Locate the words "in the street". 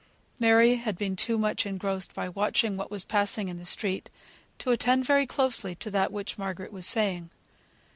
3.49-4.09